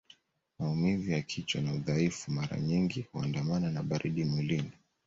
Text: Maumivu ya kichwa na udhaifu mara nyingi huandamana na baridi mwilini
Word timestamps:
Maumivu 0.59 1.11
ya 1.11 1.21
kichwa 1.21 1.61
na 1.61 1.73
udhaifu 1.73 2.31
mara 2.31 2.59
nyingi 2.59 3.05
huandamana 3.13 3.69
na 3.71 3.83
baridi 3.83 4.23
mwilini 4.23 4.71